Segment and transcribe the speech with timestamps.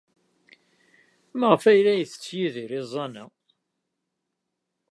[1.39, 3.25] Maɣef ay la yettett Yidir iẓẓan-a?